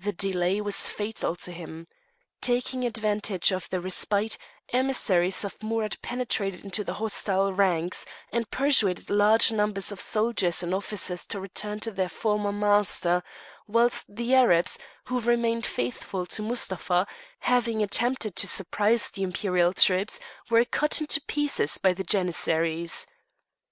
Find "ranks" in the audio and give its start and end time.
7.52-8.04